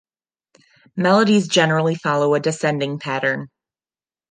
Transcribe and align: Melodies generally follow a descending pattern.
Melodies 0.95 1.47
generally 1.47 1.93
follow 1.93 2.33
a 2.33 2.39
descending 2.39 2.97
pattern. 2.97 3.49